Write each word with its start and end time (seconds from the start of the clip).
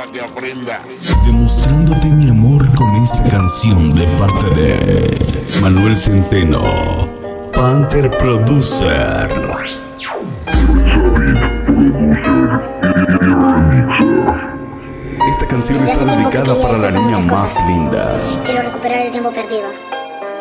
para 0.00 0.12
que 0.12 0.20
aprenda. 0.20 0.82
Demostrándote 1.26 2.06
mi 2.08 2.30
amor 2.30 2.74
con 2.74 2.94
esta 2.96 3.22
canción 3.24 3.94
de 3.94 4.06
parte 4.16 4.48
de 4.58 5.60
Manuel 5.60 5.96
Centeno, 5.96 6.62
Panther 7.52 8.10
Producer. 8.16 9.28
Esta 15.28 15.46
canción 15.48 15.86
está 15.86 16.04
dedicada 16.04 16.58
para 16.60 16.78
la 16.78 16.90
niña 16.92 17.18
más 17.26 17.58
linda. 17.66 18.18
Quiero 18.44 18.62
recuperar 18.62 19.00
el 19.00 19.10
tiempo 19.10 19.30
perdido. 19.30 19.68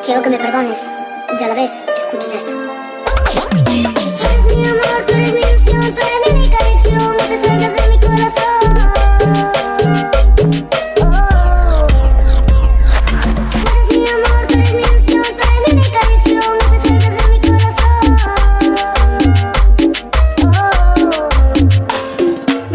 Quiero 0.06 0.22
que 0.22 0.30
me 0.30 0.38
perdones. 0.38 0.90
Ya 1.38 1.50
la 1.50 1.56
ves, 1.56 1.84
escuches 1.98 2.34
esto. 2.34 2.54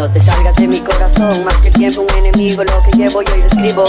No 0.04 0.12
te 0.12 0.20
salgas 0.20 0.54
de 0.56 0.68
mi 0.68 0.80
corazón, 0.80 1.44
más 1.44 1.56
que 1.62 1.68
el 1.68 1.74
tiempo 1.74 2.02
un 2.02 2.18
enemigo, 2.18 2.62
lo 2.62 2.82
que 2.82 2.90
llevo 2.94 3.22
yo 3.22 3.36
y 3.36 3.40
lo 3.40 3.46
escribo. 3.46 3.84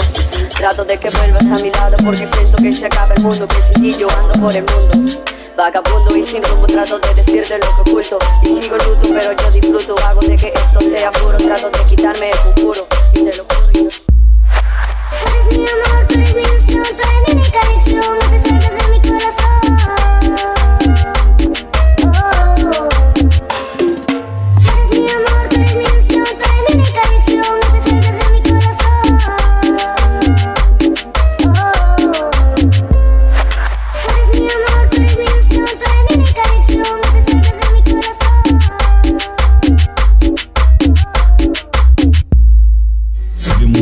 Trato 0.56 0.82
de 0.82 0.96
que 0.96 1.10
vuelvas 1.10 1.44
a 1.44 1.62
mi 1.62 1.70
lado 1.70 1.94
porque 2.02 2.26
siento 2.26 2.56
que 2.56 2.72
se 2.72 2.86
acaba 2.86 3.12
el 3.12 3.22
mundo, 3.22 3.46
que 3.46 3.60
sin 3.60 3.82
ti 3.82 3.96
yo 4.00 4.08
ando 4.10 4.32
por 4.40 4.56
el 4.56 4.64
mundo. 4.64 5.20
Vagabundo 5.58 6.16
y 6.16 6.22
sin 6.22 6.42
rumbo 6.42 6.66
trato 6.68 6.98
de 6.98 7.14
decirte 7.22 7.58
lo 7.58 7.84
que 7.84 7.90
oculto 7.90 8.18
Y 8.42 8.62
sigo 8.62 8.76
luto 8.76 9.08
pero 9.08 9.32
yo 9.32 9.50
disfruto, 9.50 9.94
hago 10.06 10.20
de 10.20 10.36
que 10.36 10.52
esto 10.54 10.80
sea 10.80 11.10
puro 11.12 11.38
Trato 11.38 11.70
de 11.70 11.84
quitarme 11.84 12.30
el 12.30 12.38
conjuro 12.40 12.86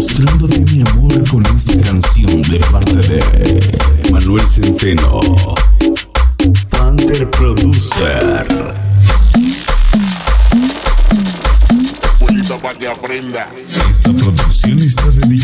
Demostrándote 0.04 0.60
mi 0.70 0.82
amor 0.82 1.28
con 1.30 1.42
esta 1.56 1.80
canción 1.80 2.42
de 2.42 2.58
parte 2.70 2.94
de 3.08 4.10
Manuel 4.12 4.46
Centeno, 4.46 5.20
Panther 6.68 7.30
Producer. 7.30 8.46
Jueguito 12.18 12.58
para 12.58 12.78
que 12.78 12.86
aprenda. 12.86 13.48
Esta 13.88 14.12
producción 14.12 14.78
está 14.80 15.06
dedicada 15.06 15.43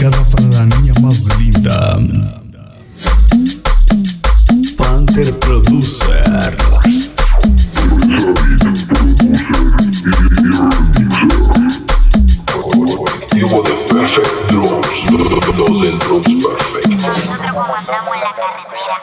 Nosotros 17.01 17.53
como 17.53 17.75
andamos 17.75 18.15
en 18.15 18.21
la 18.21 18.33
carretera, 18.33 19.03